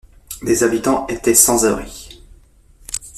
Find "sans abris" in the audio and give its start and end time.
1.35-2.23